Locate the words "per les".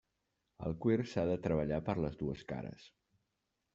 1.91-2.17